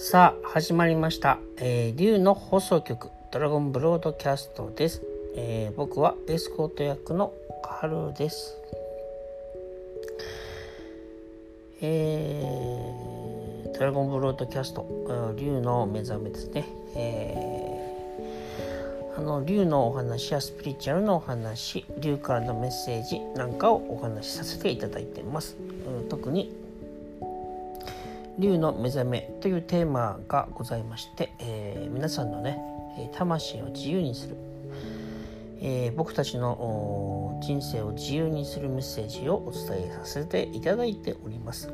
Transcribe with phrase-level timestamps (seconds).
[0.00, 5.02] さあ始まりました、えー、竜の放送局ドラゴンブロードキャストです、
[5.36, 7.32] えー僕はエスコート役の
[7.64, 8.56] カルです。
[11.82, 25.56] えードラゴンブロードキャストあ竜の目覚めですね、えーあの竜のお話やスピリチュアルのお話竜からのメッセージなんかをお話しさせていただいています。
[25.88, 26.67] うん特に
[28.38, 32.58] 竜の目覚めというテーマがございまして、えー皆さんのね
[33.12, 34.36] 魂を自由にする、
[35.60, 41.72] えー僕たちの人生を自由にするメッセージをお伝えさせていただいております。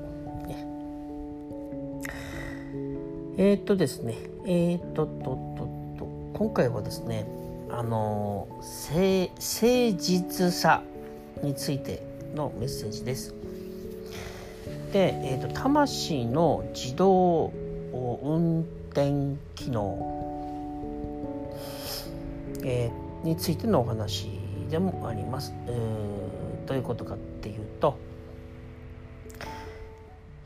[3.37, 4.15] えーっとですね
[4.47, 5.23] えーっとと
[5.57, 5.69] と
[5.99, 7.27] と今回はですね
[7.71, 10.83] あのー誠実さ
[11.43, 12.03] について
[12.35, 13.35] のメッセージです。
[14.95, 17.53] で、えーと魂の自動
[17.93, 18.61] 運
[18.93, 21.51] 転機能、
[22.63, 24.39] えーについてのお話
[24.71, 25.53] でもあります。
[25.67, 27.99] うどういうことかっていうと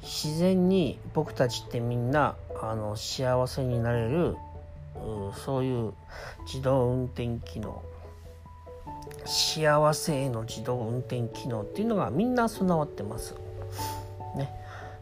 [0.01, 4.37] 自然に僕たちってみんなあの幸せになれる
[5.45, 5.93] そういう
[6.47, 7.83] 自動運転機能
[9.25, 13.35] 幸せへの自動運転機能っていうのがみんな備わってます。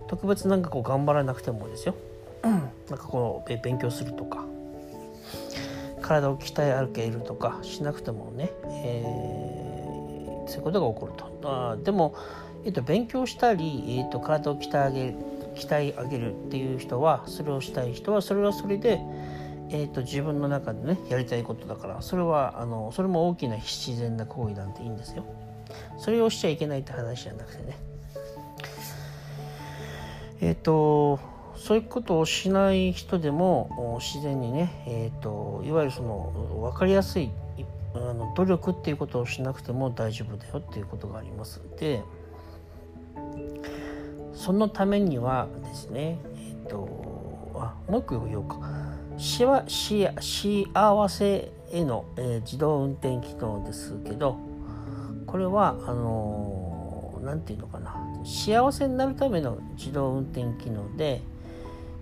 [0.06, 1.94] ね、特別なんかこう頑張らなくてもですよ、
[2.42, 4.44] なんかこうべ勉強するとか。
[6.02, 8.50] 体を鍛え上げるとかしなくてもね、
[8.84, 11.24] えーそういうことが起こると。
[11.42, 12.14] あーでも、
[12.64, 15.14] えっと勉強したり、えっと体を鍛え上げる
[15.56, 19.00] 鍛え上げるっていう人はそれをしたい人はそれはそれで、
[19.70, 25.24] えっと自分の中でねやりたいことだからそれはあのそれも大きな自然な行為なんていいんですよ。
[25.98, 27.77] それをしちゃいけないって話じゃなくてね
[30.41, 31.19] えっ、と
[31.56, 37.30] そういうことをしない人でも自然にね、えー、といわゆるその分かりやすい
[37.95, 41.63] あの努力っていうことをしなくても大丈夫だよっていうことがあります。
[41.79, 42.02] で
[44.35, 48.58] そのためにはですねえっ、とあもう一個言おうか。
[49.17, 54.36] しわし幸せへの、えー自動運転機能ですけど
[55.27, 57.86] これはあのなんていうのかな。
[58.27, 61.23] 幸せになるための自動運転機能で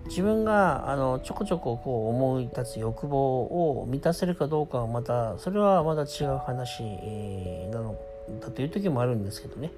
[0.07, 7.95] 自分があのちょこちょここう思い立つ欲望を満たせるかどうかはまたそれはまた違う話、えなの
[8.41, 9.71] だという時もあるんですけどね。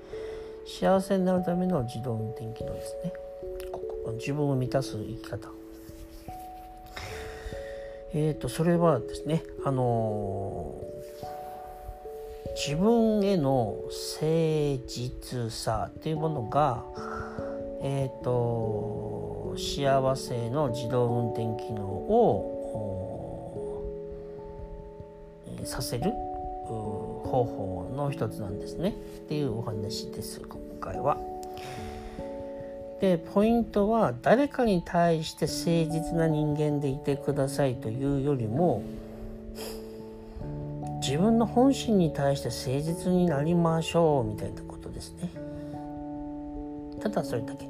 [0.66, 3.14] 幸せになるための自動運転機能ですね。
[3.72, 5.50] ここ自分を満たす生き方。
[8.14, 10.87] えーとそれはですねあのー
[12.58, 16.84] 自分への誠実さっていうものが
[17.84, 22.58] えっ、と幸せの自動運転機能を
[25.66, 26.12] させる
[26.66, 28.94] 方法の一つなんですねっ
[29.28, 31.18] ていうお話です今回は。
[33.00, 38.82] でポイントは誰かに対して誠実な人間でいてくださいというよりも
[41.08, 45.32] 自分の本心に対して誠実になりましょうみたいなことですね。
[47.00, 47.66] ただそれだけ。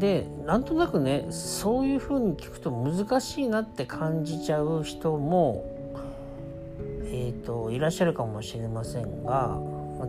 [0.00, 5.64] でなんとなくねそういうふうに聞くと難しいなって感じちゃう人も
[7.04, 9.58] えー、といらっしゃるかもしれませんが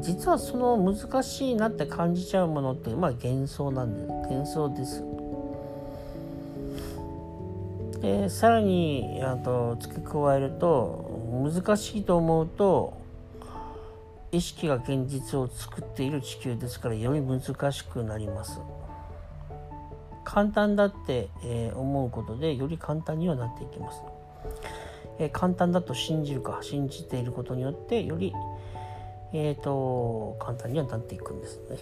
[0.01, 5.08] 実はその難しいなって感じちゃうものってまあ幻想なんで幻想です。
[8.09, 12.97] でさらにあと付け加えると難しいと思うと
[14.31, 18.61] 意識が現実を作っている地球ですからより難しくなります。
[20.23, 24.03] 簡単だって、えー思うことでより簡単にはなっていきます、
[25.17, 28.33] えー簡単だと信じるか信じていることによってより
[29.33, 31.77] えー、と簡単にはなっていくんですね。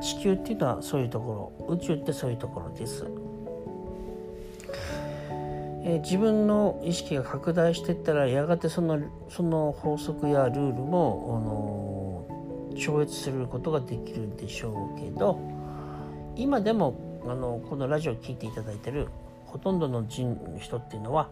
[0.00, 3.04] 地球っていうのはそういうところ宇宙ってそういうところです。
[5.90, 9.00] え自分の意識が拡大していったらやがてその
[9.30, 15.40] その法則やルールも、あの超越することができるでしょうけど
[16.36, 19.08] 今でもあのこのラジオを聴いていただいてる
[19.46, 21.30] ほとんどの人っていうのは、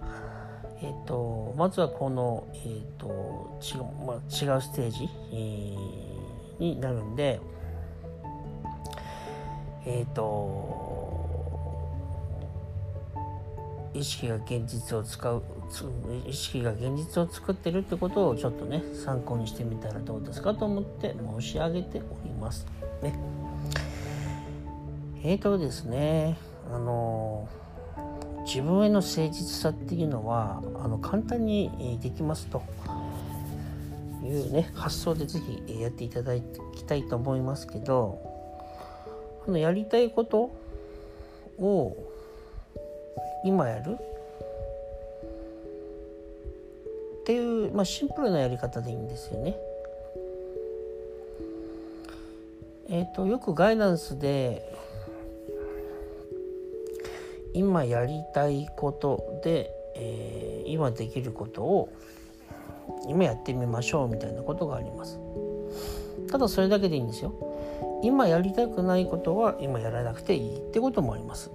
[0.82, 6.16] えー、とまずはこの、えー、と違うまあ、違うステージ、えー
[6.58, 7.40] になるんで
[9.84, 10.22] えっ、と
[13.96, 15.42] 意識が現実を使う
[16.26, 22.66] 意識が現実を作ってるってことをちょっとね参考にしてみたらどうですかと思って申し上げております。
[23.02, 23.18] ね。
[25.24, 26.36] えーとですね
[26.72, 27.48] あの
[28.44, 32.62] 自分への誠実さっていうのはあの簡単にできますと。
[34.24, 38.18] いうね発想で是非やっていただきたいと思いますけど
[39.46, 40.50] あのやりたいこと
[41.58, 41.96] を
[43.44, 43.98] 今やる？
[47.20, 49.56] っていう、まあ、シンプルなやり方でいいんですよね。
[52.88, 54.72] えっ、ー、とよくガイダンスで
[57.52, 61.88] 今やりたいことで、えー、今できることを
[63.08, 65.18] 今やってみましょうみたいなことがあります。
[66.30, 67.32] ただそれだけでいいんですよ。
[68.04, 71.50] 今やりたくないことは今やらなくていいってこともあります。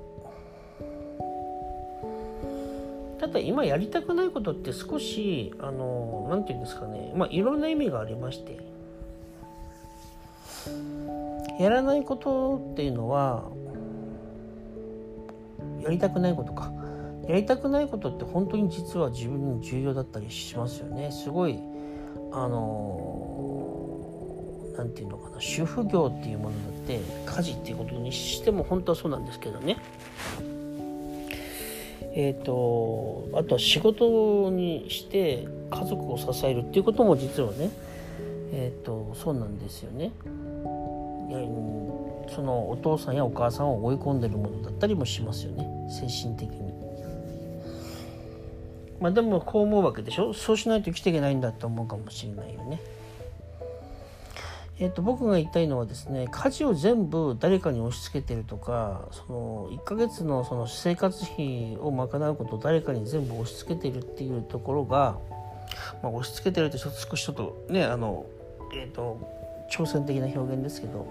[3.31, 7.13] ただ今やりたくないことって少しあの何て言うんですかね。
[7.15, 8.59] まあいろんな意味がありまして。
[11.59, 13.45] やらないことっていうのは
[15.81, 16.71] やりたくないことか。
[17.27, 21.11] やりたくないことって本当に実は自分に重要だったりしますよね。
[21.11, 21.57] すごい
[22.33, 23.47] あの
[24.75, 25.39] 何て言うのかな。
[25.39, 29.77] 主婦業っていうものだって家事っていうことにしても本当はそうなんですけどね。
[32.13, 37.71] えーと、あとは仕事にして家族を支えるっていうことも実はね
[38.53, 40.11] えーと、とそうなんですよね。
[42.35, 46.71] そのお父さんやお母さんを追い込んでるものだったりもしますよね精神的に。
[48.99, 52.79] まあでもこう思うわけでしょそうしないと生きていけないんだって思うかもしれないよね。
[54.81, 65.19] えーと、僕が言いたいのはですね家事を全部誰かに押し付けてるとかその1ヶ月のその生活費を賄うことを誰かに全部押し付けてるっていうところが、
[66.01, 68.25] まあ、押し付けてるってちょっと少しちょっとねあの、
[68.73, 69.39] えーと
[69.71, 71.07] 挑戦的な表現ですけど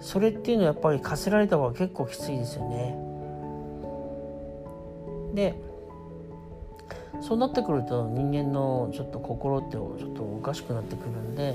[0.00, 2.96] それっていうのはやっぱり課せられた方が結構きついですよね。
[5.34, 5.54] で
[7.20, 11.54] そうなってくると人間のちょっと心ってちょっとおかしくなってくるんで、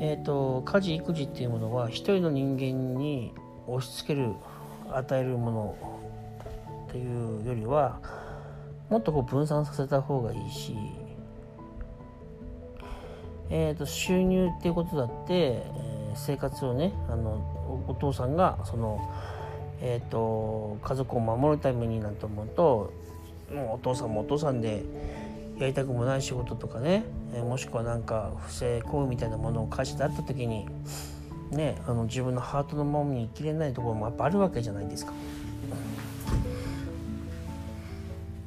[0.00, 3.32] えーと、家事育児っていうものは一人の人間に
[3.66, 4.32] 押し付ける
[4.90, 5.76] 与えるもの
[6.88, 8.00] っていうよりは
[8.90, 10.76] もっとこう分散させた方がいいし、
[13.50, 19.00] えーと、収入っていうことだって、えー、生活をねあのお父さんがその、
[19.80, 22.92] えーと家族を守るためになんて思うと
[23.52, 24.82] もうお父さんもお父さんで
[25.58, 30.66] やりたくもない仕事とかね、えもしくはなんか不正行為みたいなものを会社であった時に
[31.50, 35.12] ねあの自分のハートのままに生きれないところもやっぱあるわけじゃないですか。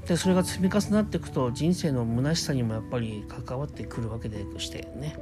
[0.07, 5.17] でそれが積み重なっていくと人生の虚しさにもやっぱり関わってくるわけでしてね。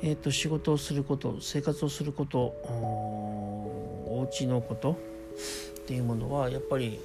[0.00, 4.94] えーと、と仕事をすること生活をすることお家のことっ
[5.86, 7.00] ていうものはやっぱり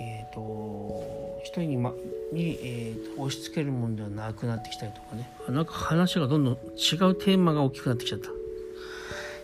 [0.00, 1.92] えーと、一人に,、ま、
[2.32, 5.28] に、えー、押し付けるものではなくなってきたりとかね。
[5.48, 8.30] なんか話がどんどん違うテーマが大きくなってきちゃった、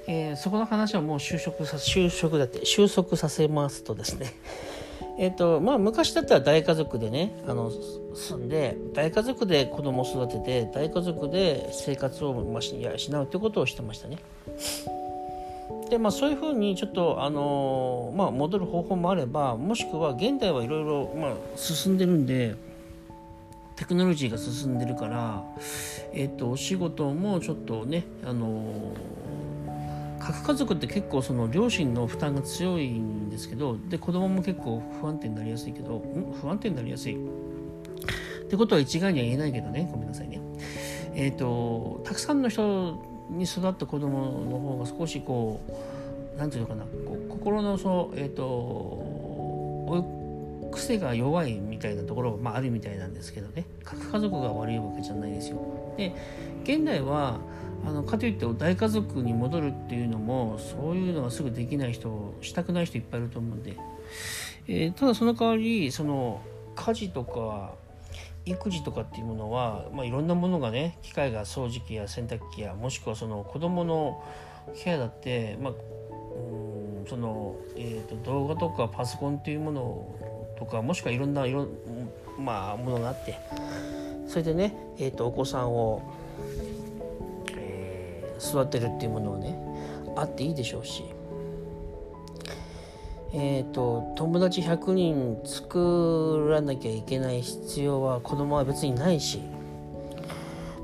[0.06, 4.32] えー、そこの話はもう就職さ就職だって収束させますとですね。
[5.18, 7.70] えっ、とまあ昔だったら大家族でねあの
[8.14, 14.18] 住んで大家族で子供を育てて大家族で生活を、まあ、養うってことをしてましたね。
[15.90, 22.54] でまあ、そういうふうにちょっと、あの、まあ、戻る方法もあればもしくは現代はいろいろ進んでるんで
[23.76, 25.44] テクノロジーが進んでるから、
[26.12, 28.92] えーと、お仕事もちょっとね、あの、
[30.24, 36.02] 核家族って結構その両親の負担が強いんですけどで子供も結構不安定になりやすいけど
[36.40, 40.40] 不安定になりやすいってことは一概には言えないけどねごめんなさいね。
[41.14, 49.04] えーとたくさんの人に育った子供の方が少しこう何て言うのかなこう心のそのえっ、ー、と
[50.72, 55.94] 癖が弱いみたいなところが、まあ、あるみたいなんですけどね核家族が悪いわけじゃないですよ。
[55.96, 56.12] で
[56.64, 57.38] 現代は
[57.86, 63.76] あのかといって大家族に戻るっていうのもそういうのがすぐできない人したくない人いっぱいいると思うんで、
[64.66, 66.40] えー、ただその代わりその
[66.74, 67.74] 家事とか
[68.46, 74.22] 育児とかっていうものは、まあ、いろんなものがね機械が掃除機や洗濯機やもしくはその子供の
[74.76, 81.68] ケアだって、まあ、うんその、えーと、動画とかパソコンっていうものとかもしくはいろんないろ、
[82.38, 83.38] まあ、ものがあって
[84.26, 86.02] それでね、えーと、とお子さんを、
[87.56, 89.58] えー、育てるっていうものをね
[90.16, 91.04] あっていいでしょうし
[93.36, 99.42] えーと、友達100人作らなきゃいけない必要は子供は別にないし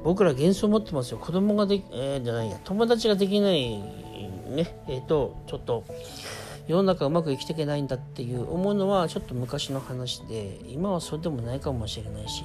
[0.03, 1.19] 僕ら幻想持ってますよ。
[1.19, 2.59] 子供ができ、えー、じゃないや。
[2.65, 4.83] 友達ができないね。
[4.89, 5.85] えっ、ー、とちょっと
[6.67, 12.45] 世の中うまく生きていけないんだっていう思うのはちょっと昔の話で今はそれでもないかもしれないし。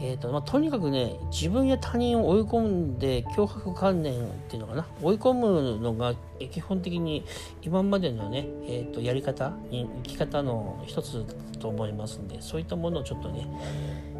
[0.00, 4.86] えーとまあ、とにかくね自分や他人を追い込んで脅迫観念っていうのかな。
[5.02, 6.14] 追い込むのが
[6.52, 7.24] 基本的に
[7.62, 13.48] 今までのね、えーと、やり方生き方の一つだと思いますんでそういったものをちょっとね、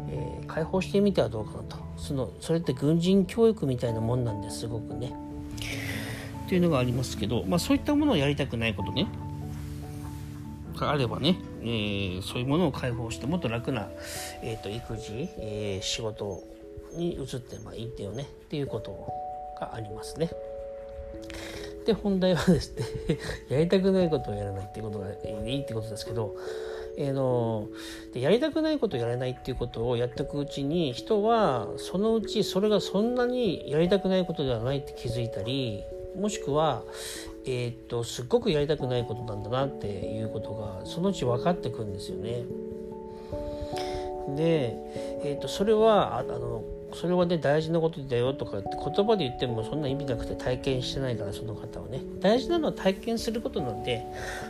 [0.09, 1.77] えー、解放してみてはどうかなと。
[1.95, 5.13] そのそれって軍人教育みたいなもんなんですごくね。
[6.45, 9.07] っていうのがありますけど、まあ、そういったものをやりたくないことね。
[10.75, 13.89] があればね、えー、そういうものを解放してもっと楽な、
[14.41, 16.43] えーと、育児、えー、仕事
[16.93, 18.91] に移ってまあいいってよねっていうこと
[19.59, 20.29] がありますね。
[21.85, 22.85] で本題はですね
[23.49, 26.35] やりたくないことをやらないっていうことがいいってことですけど、
[26.97, 27.67] えーの
[28.13, 35.83] でやりたくないことをやらないっていうことをやっていくうちに人はそのうちそれがそんなにやりたくないことではないって気づいたり
[36.15, 36.83] もしくは、
[37.51, 42.43] えー、っとすっごくやりたくないことなんだなっていうことがそのうち分かってくるんですよね。
[44.35, 44.75] で、
[45.23, 46.63] えー、っとそれはあの
[46.93, 52.01] それはね大事なことだよとかって言葉で言ってもそんな意味なくて体験してないからその方はね。
[52.19, 54.05] 大事なのは体験することなんで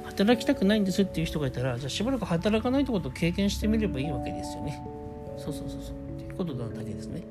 [0.05, 4.81] 働きたくないんですっていう人がいたらじゃあしばらく働かないってことを経験してみればいいわけですよね。
[5.37, 5.95] そうそうそうそう。
[6.15, 7.23] っていうことなだけですね。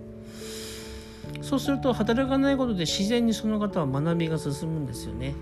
[1.43, 5.35] そうすると働かないことで自然にその方は学びが進むんですよね。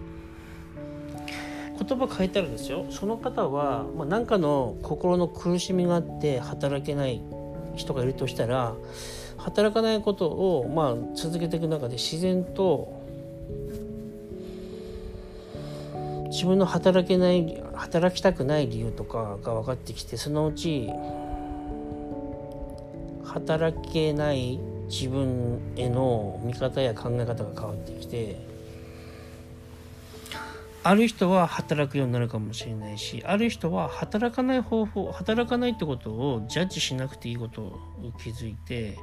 [1.78, 2.86] 言葉変えたらですよ。
[2.90, 7.22] その方は、まあ、何かの心の苦しみがあって働けない
[7.74, 8.74] 人がいるとしたら
[9.36, 12.96] 働かないことを、まあ、続けていく中で自然と
[16.30, 20.90] 自分の働けない働きたくない理由とかが分かってきてそのうち
[23.24, 28.36] 働けない自分への見方や考え方が変わってきて
[30.88, 37.80] ある人は働くようになるかもしれないしある人は働かない方法働かないってことをジャッジしなくていいことを
[38.22, 38.96] 気づいて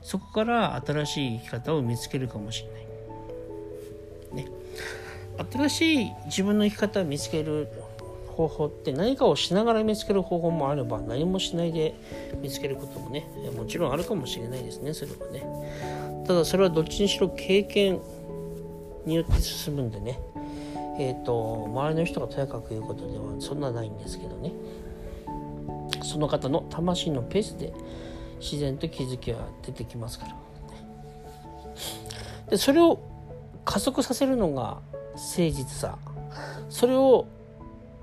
[0.00, 4.44] そこから新しい生き方を見つけるかもしれない。
[4.44, 4.48] ね、
[5.52, 7.68] 新しい自分の生き方を見つける
[8.28, 11.94] 方法って何かをしながら見つける方法もあれば何もしないで
[12.40, 16.24] 見つけることもねもちろんあるかもしれないですねそれはね。
[16.26, 18.00] ただそれはどっちにしろ経験
[19.04, 20.20] によって進むんでね。
[20.98, 24.52] えーと、周りの人がとやかく言うことではそんなないんですけどね。
[26.02, 27.72] その方の魂のペースで
[28.40, 30.36] 自然と気づきは出てきますから。
[32.50, 33.00] でそれを
[33.64, 34.80] 加速させるのが
[35.14, 35.98] 誠実さ。
[36.68, 37.26] それを、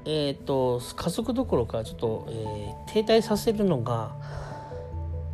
[0.06, 4.16] えーと、加速どころかちょっと、えー、停滞させるのが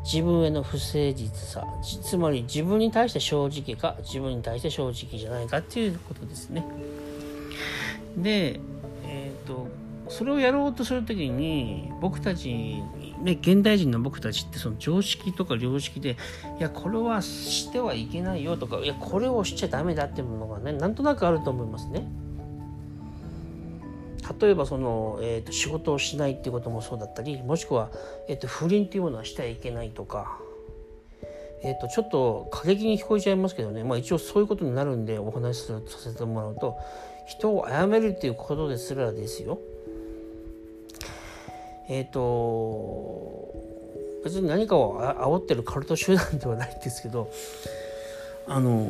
[0.03, 1.65] 自分への不誠実さ。
[2.03, 6.65] つまり自分に対して正直か自分に対して正直じゃないかっていうことですね。
[8.17, 8.59] で、
[9.05, 9.67] えーと、
[10.09, 12.81] それをやろうとする時に僕たち、
[13.21, 16.17] ね、現代人の僕たちってその常識とか良識で
[16.59, 22.11] いやこれはしてはいけないよとかいやこれをしちゃダメだっていうものがねなんとなくあると思いますね。
[24.39, 27.89] 例えばその、えーと、仕事をしないっていうこともそうだったりもしくは、
[28.29, 30.39] えーと、不倫っていうものはしてはいけないとか、
[31.63, 36.77] えーと、ちょっと過激に聞こえちゃいますけどね、まあ、一応そういうことになるんでお話しさせてもらうと
[37.25, 39.59] 人を殺めるっていうことですらですよ。
[41.89, 43.53] えっ、ー、と
[44.23, 47.31] 別に何かをあ煽ってるカルト集団ではないんですけど
[48.47, 48.87] あの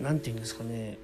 [0.00, 0.98] 何て言うんですかね。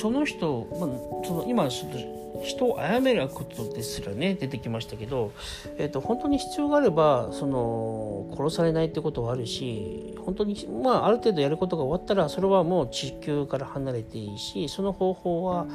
[0.00, 5.32] その人、まあ、その今ちょっと人を殺めることですらね出てきましたけど、
[5.78, 15.66] えーと、本当に必要があればその殺されないってことはあるし本当に、まあ、ある程度やることが終わったらそれはもう地球から離れていいしその方法は、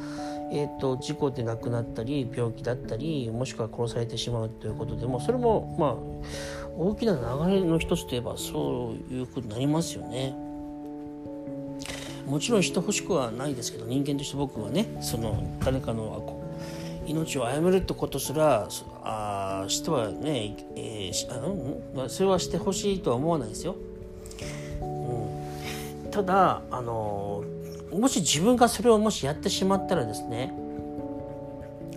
[0.51, 10.49] えーと、事故で亡くなったり病気だったりもしくは殺されてしまうということでもそれもまあ大きな流れの一つといえばそういうことになりますよね。
[12.29, 16.38] もちろんしてほしくはないですけど人間として僕はねその誰かの
[17.09, 18.67] 命を殺めるってことすら
[19.03, 23.75] あしてはね、えー、あのそれはしてほしいとは思わないですよ。
[24.81, 27.43] うん、ただあの
[27.91, 30.53] もし自分がそれをもしやってしまったらですね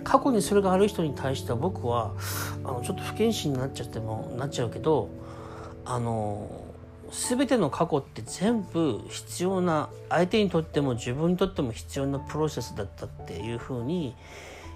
[0.03, 2.13] 過去にそれがある人に対しては僕は
[2.65, 5.11] あのちょっと不謹慎になっちゃってもなっちゃうけど
[5.85, 6.51] あの
[7.11, 14.15] 全ての過去って全部必要な相手にとっても自分にとっても必要なプロセスだったっていうふうに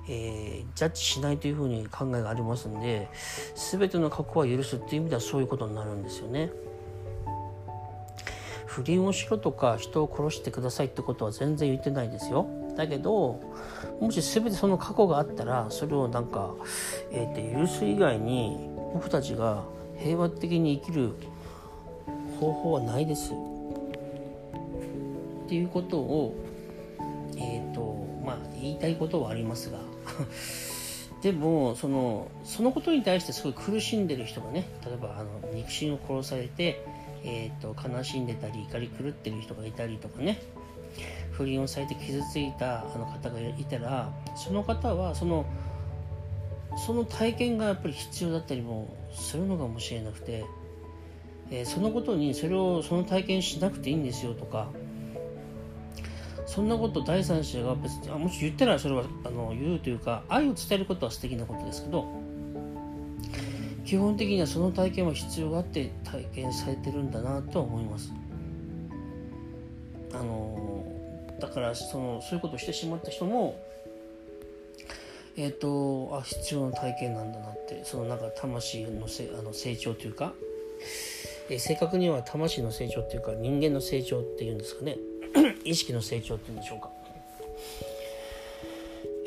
[0.08, 3.08] えー、ジャッジしないというふうに考えがありますんで
[3.54, 6.50] 全ての過去は許すっていう意味ではそういうことになるんですよね。
[8.66, 12.46] 不倫をしろとか人を殺してくださいってことは全然言ってないですよ。
[12.76, 13.40] だけど
[14.00, 16.54] もし全てその過去があったらそれをなんか、
[17.10, 19.64] えー、と許す以外に僕たちが
[19.96, 21.12] 平和的に生きる
[22.38, 23.32] 方法はないです。
[25.46, 26.34] っていうことを
[27.36, 29.78] え、ー、とまあ言いたいことはありますが
[31.22, 36.84] でもそのそのことに対してすごい苦しんでる人がね例えばあの肉親を殺されて、
[37.24, 40.38] えーと、悲しんでたり怒り狂ってる人がいたりとかね
[41.32, 45.46] 不倫をされて傷ついたあの方がいたらその方はその
[46.76, 50.44] その体験がやっぱり必要だったりもするのかもしれなくて、
[51.50, 54.68] えー、そのことにそれをその体験しなくていいんですよとか
[56.46, 62.06] そんなこと第三者が別にあもし言ったらそれはあの言うというか愛を伝えることは素敵なことですけど
[63.84, 68.12] 基本的にはその体験は必要があって体験されてるんだなとは思います。
[70.12, 70.84] あの
[71.40, 73.60] だからそのそういうことをしてしまった人も
[75.36, 80.32] えっ、ー、とあ必要な体験なんだなってそのなんか魂のせあの成長というか、
[81.50, 84.96] えー、正確には魂の成長っていうか人間の成長っていうんですかね。
[85.64, 86.90] 意識の成長っていうんでしょうか。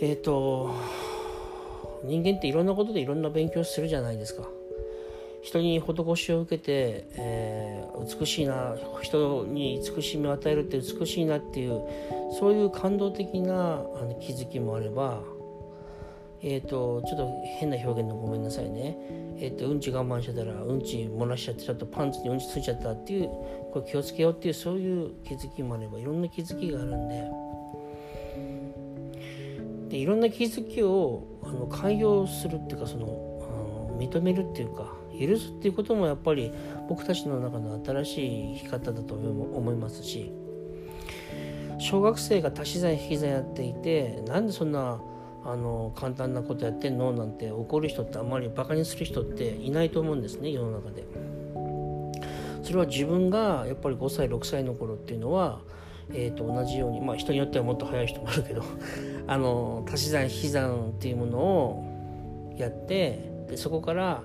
[0.02, 0.74] えっ、ー、と
[2.04, 4.44] 人間っていろんなことでいろんな勉強するじゃないですか。
[5.42, 11.82] 人に施しを受けて、えー、美しいな人に慈しみを与えるって美しいなっていう
[12.38, 15.22] そういう感動的なあの気づきもあれば
[16.42, 18.98] えっ、ー、とちょっと変な表現のごめんなさいね。
[19.38, 23.28] えっ、ー、とうんち我慢してたらうんち漏らしちゃってちょっとパンツにうんちついちゃったっていう
[23.72, 27.50] これ気をつけようっていうそういう気づきもあればいろんな気づきがあるんで。
[29.90, 36.52] でいろんな気づきをあの寛容するっていうかその認めるっていうか許すっていうこともやっぱり
[36.88, 40.32] 僕たちの中の新しい生き方だと思いますし
[41.80, 45.02] 小学生が足し算引き算やっていてなんでそんな
[45.46, 51.04] あの簡単なことやってんのなんて怒る人ってあんまりバカにする人っていないと思うんですね世の中で。
[52.64, 55.62] それは自分がやっぱり5歳6歳の頃っていうのは、
[56.14, 58.64] えー、と同じようにまあ人によってはもっと早い人もあるけど
[59.26, 64.22] あの足し算引き算っていうものをやってでそこから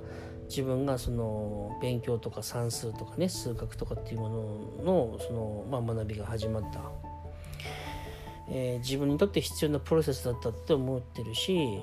[0.48, 6.80] 自分がその勉強とか算数とかね数学とかっていうもののその、まあ、学びが始まった、
[8.48, 11.80] えー、自分にとって必要なプロセスだったって思ってるし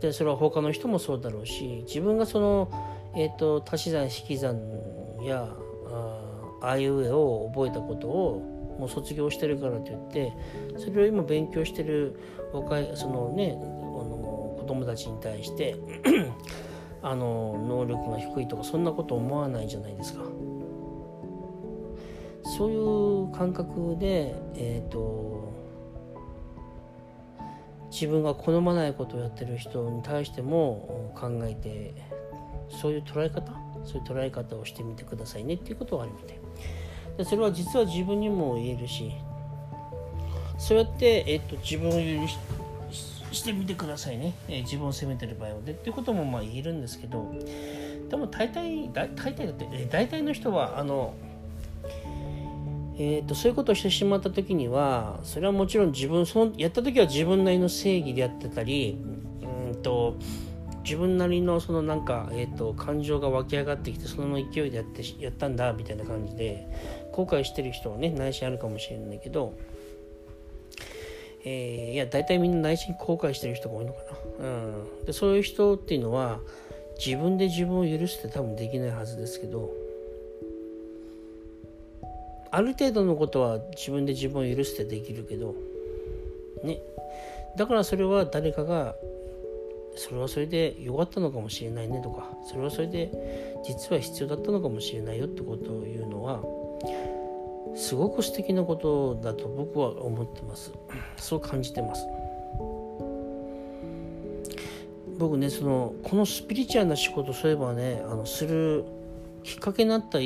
[0.00, 2.70] でそれは他の人もそうだろうし自分がその、
[3.16, 4.60] えーと、足し算引き算
[5.22, 5.48] や
[6.60, 10.32] ああいうえを覚えたことをもう卒業してるからといって
[10.76, 12.18] それを今勉強してる
[12.52, 15.76] 若いそのねあの子供たちに対して
[17.02, 20.22] あの能力が低いとかそんなこと思わないじゃないですか。
[22.56, 25.52] そういう感覚で、えーと、
[27.90, 31.94] 自分が好まないことをやってる人に対しても考えて
[32.70, 33.52] そういう捉え方
[33.84, 36.38] そういう捉え方をしてみてくださいねっていうことはあるみたい。
[37.18, 39.12] でそれは実は自分にも言えるし
[40.58, 42.38] そうやって、えーと、自分を許し
[43.32, 47.30] してみてくださいね、えー、自分を責めてる場合はでっていうこともまあ言えるんですけど
[48.08, 51.14] でも大体大体だって、えー、大体の人はあの
[53.00, 58.98] えーと、そういうことをしてしまった時にはそれはもちろん自分そのやった時は自分なりの正義でやってたり
[59.70, 60.16] うんと
[60.82, 66.66] 自分なりのそのなんか、えーと、感情が湧き上がってきてその勢いでやってやったんだみたいな感じで
[67.12, 69.56] 後悔してる人はね内心あるかもしれないけど
[71.44, 74.00] えー、いや大体みんな内心後悔してる人が多いのか
[74.40, 76.40] な、うん、でそういう人っていうのは
[76.98, 79.70] 自分で自分を許して多分できないはずですけど
[82.50, 85.54] ある程度のことは自分で自分を許してできるけど
[86.62, 86.80] ね。
[87.56, 88.94] だからそれは誰かが
[89.96, 93.10] それはそれで良かったのかもしれないねとかそれはそれで
[93.66, 96.40] 実は必要だったのかもしれないよってことを言うのは
[97.76, 100.72] すごく素敵なことだと僕は思ってます。
[101.16, 102.06] そう感じてます。
[105.18, 108.84] 僕ねそのこのスピリチュアルな仕事そういえばねあのする
[109.42, 110.20] きっかけになった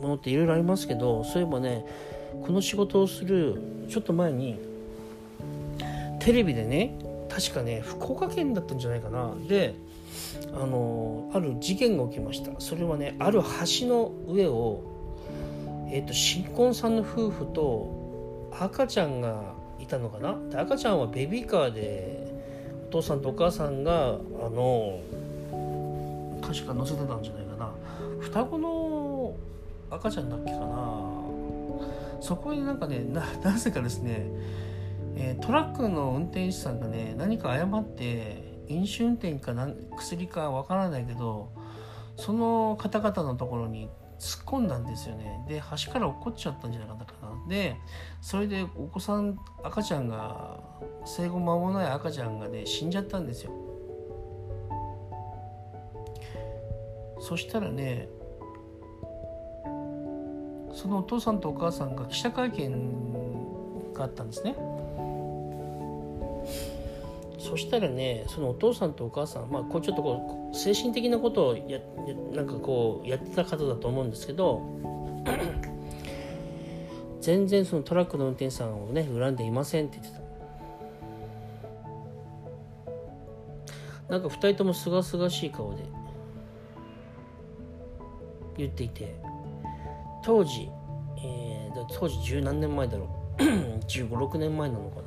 [0.00, 1.86] ものっていろいろありますけどそういえばね
[2.46, 4.58] この仕事をするちょっと前に
[6.20, 9.34] テレビでね確かね福岡県だったんじゃないかな。
[9.48, 9.74] で
[10.54, 12.52] あのある事件が起きました。
[12.60, 13.40] それはねある
[13.80, 14.82] 橋の上を
[15.94, 20.38] えーと、新婚さんの夫婦と赤ちゃんがいたのかな。
[20.48, 22.32] で赤ちゃんはベビーカーで
[22.88, 25.00] お父さんとお母さんがあの
[26.40, 27.70] 確か乗せてたんじゃないかな。
[28.20, 29.01] 双子の
[29.92, 31.22] 赤ちゃんだっけかな。
[32.20, 33.04] そこになんかね
[33.42, 34.26] なぜかですね、
[35.16, 41.50] えー、トラックの運転手さんがね何か誤って飲酒運転かな薬かわからないけど
[42.16, 45.44] その方々のところに突っ込んだんですよね。
[45.48, 47.32] で橋から落っこっちゃったんじゃなかったかな。
[47.48, 47.76] で
[48.20, 50.60] それでお子さん赤ちゃんが
[51.04, 53.50] 生後間もない赤ちゃんがね死んじゃったんですよ。
[57.18, 58.08] そしたらね
[60.72, 64.56] そのお父さんとお母さんが記者会見があったんですね。
[67.38, 71.80] そしたらねそのお父さんとお母さんまあこうちょっとこう精神的なことをや
[72.32, 74.62] なんかこうやってた方だと思うんですけど
[77.20, 80.22] 全然そのトラックの運転手さんをね恨んでいませんって言ってた。
[84.08, 85.84] なんか2人ともすがすがしい顔で
[88.56, 89.31] 言っていて。
[90.22, 90.70] 当時、
[91.18, 93.08] えー、当時十何年前だろ
[93.38, 93.42] う。
[93.42, 95.02] 1 5 6年前なのかな。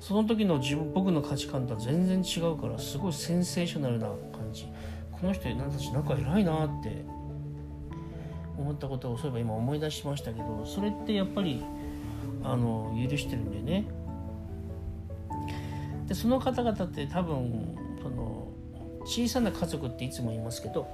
[0.00, 4.66] その時の自分僕の価値観とは全然違うからすごいセンセーショナルな感じ。
[5.10, 7.04] この人たち仲偉いなって
[8.58, 11.64] 思ったことをそういえば今思い出しましたけどそれってやっぱり
[12.42, 13.86] あの許してるんでね。
[16.06, 18.48] でその方々って多分その
[19.06, 20.86] 小さな家族っていつも言いますけど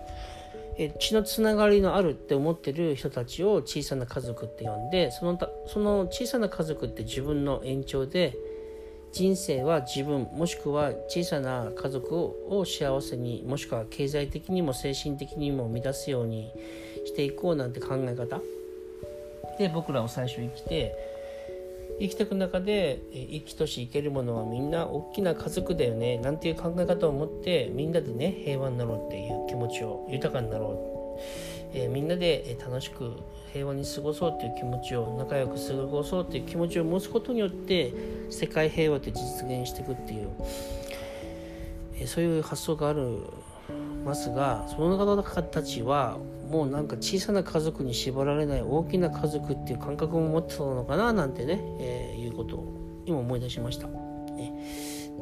[0.83, 8.35] え血のつながりのあるって思ってる人たちを小さな家族って呼んでそのその小さな家族って自分の延長で
[9.13, 16.51] 人生は自分もしくは小さな家族を幸せにもしくは経済的にも精神的にも満たすように
[17.05, 18.41] していこうなんて考え方。
[19.59, 20.95] で僕らを最初生きて
[22.01, 31.19] 生きていく中で生きとし生けるものはみんな大きな家族だよねなんていう考え方を持ってみんなでね平和になろうっていう気持ちを豊かになろ
[31.75, 33.19] う、えー、みんなで楽しく
[33.53, 37.93] 平和に過ごそうっていう気持ちを仲良く過ごそうっていう気持ちを持つことによって
[38.31, 40.31] 世界平和って実現していくっていう、
[41.97, 43.19] えー、そういう発想がある
[44.05, 46.19] ますがその方たちは
[46.51, 53.87] もうなんか小さな家族に縛られない大きな家族っていう感覚を持ってたのかななんてね、えー、いうことを今思い出しました。
[53.87, 54.53] ね、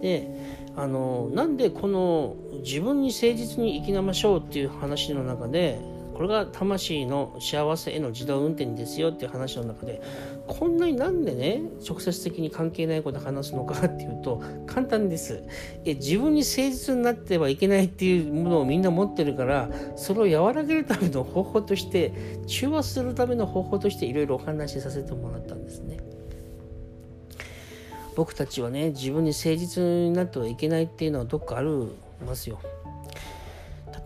[0.01, 0.29] で
[0.77, 5.81] あのなんでこの自分に誠実に生きなましょうっていう話の中で
[6.19, 10.03] これが魂の幸せへの自動運転ですよっていう話の中で
[10.49, 15.45] こんなになんでね直接的に関係ないこと話すのかっていうと簡単です。
[15.85, 22.13] え自分に誠実になってはいけないっていうものをみんな持ってるからそれを和らげるための方法として
[22.49, 25.99] 中和するための方法としていろいろお話しさせてもらったんですね。
[28.17, 31.93] 僕たちはね自分に誠実になってはいけないっていうのはどっかある
[32.27, 32.59] ますよ。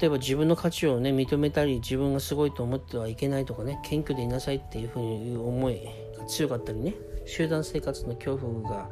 [0.01, 5.81] 例えば自分の価値をね認めたり自分がすごいと思ってはいけないとかね謙虚でいなさいっていうふうに思い
[6.19, 6.95] が強かったりね
[7.27, 8.89] 集団生活の恐怖が、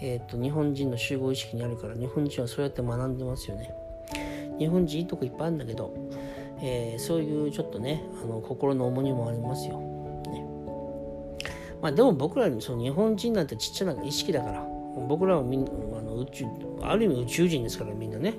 [0.00, 3.74] えーと、日本人の集合意識にあるから日本人はそうやって学んでますよね。
[4.58, 5.92] 日本人いいとこいっぱいあるんだけど、
[6.62, 10.44] えー、そういうちょっとねあの心の重荷もありますよ、ね、
[11.82, 14.64] まあでも僕らにその日本人なんてちっちゃな意識だから
[15.08, 16.44] 僕らはみんあの宇宙
[16.82, 18.34] ある意味宇宙人ですからみんなね。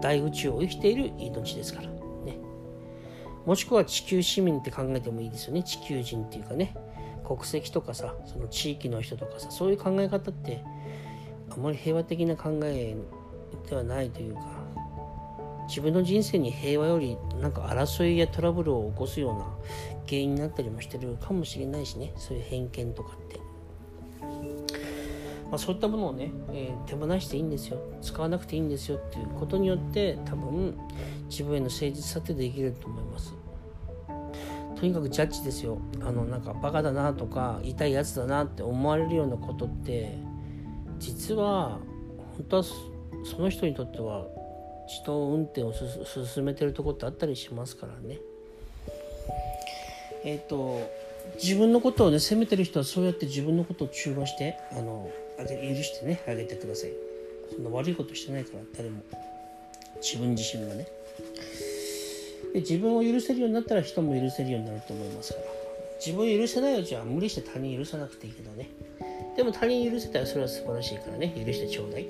[0.00, 1.88] 大宇宙を生きている命ですから。
[1.88, 2.38] ね。
[3.46, 5.62] もしくは地球市民って考えてもいいですよね。
[5.62, 6.76] 地球人っていうかね。
[7.26, 10.64] 国籍とかさ、その地域の人とかさ、そういう考え方って、
[11.50, 12.96] あまり平和的な考え
[13.68, 14.60] ではないというか、
[15.70, 19.46] 自分の人生に平和よりなんか争いやトラブルを起こすような
[20.08, 23.40] 原因になったりもしてるかもしれないしねそういう偏見とかって
[25.50, 27.78] まあ、そういったものをね、えー、手放していいんですよ。
[28.00, 28.98] 使わなくていいんですよ。
[28.98, 30.78] っていうことによって多分
[31.28, 33.34] 自分への誠実さってできると思います。
[34.80, 35.78] とにかくジャッジですよ。
[36.00, 40.16] あのなんかバカだなとか痛いやつだなって思われるようなことって
[40.98, 41.80] 実は
[42.36, 44.26] 本当はその人にとっては
[44.86, 48.18] 自動運転を進めてるとこってあったりしますからね。
[50.24, 50.80] えっ、ー、と
[51.42, 55.10] 自分のことをね責めてる人はそうやって自分のことを中和してあの
[55.48, 56.90] 許してねあげてください。
[57.54, 59.02] そんな悪いことしてないから誰も。
[60.02, 60.86] 自分自身がね。
[62.52, 65.46] で自分を許せるようになったら人も許せるようになると思いますから。
[66.04, 68.68] 自分を許せないうちは無理して他人許さなくていいけどね。
[69.36, 71.32] でも他人許せたらそれは素晴らしいからね。
[71.36, 72.04] 許してちょうだい。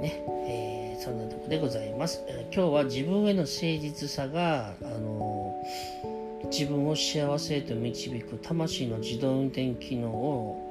[0.00, 0.24] ね。
[0.46, 10.63] えー、そんなとこでございます、えー、今日は自分への誠実さがあのー自分を幸せへと導く魂の自動運転機能を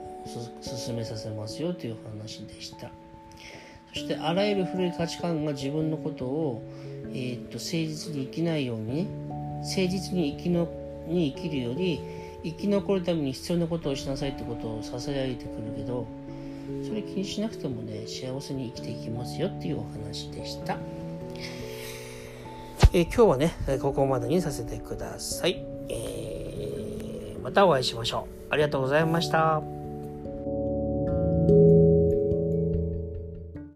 [0.62, 2.90] 進めさせますよという話でした。
[3.94, 6.64] そしてあらゆる古い価値観が自分のことを、
[7.10, 9.08] えー、っと誠実に生きないようにね
[9.60, 10.68] 誠実に生きの
[11.08, 12.02] に生きるより
[12.44, 16.08] 生き残るために必要なことをしなさいってことをささやいてくるけど
[16.86, 20.78] それ気にしなくてもね幸せに生きていきますよっていうお話でした、
[22.94, 28.54] え、今日はねここまでにさせてください、えー、またお会いしましょう。
[28.54, 29.73] ありがとうございました。
[31.46, 31.83] Thank you.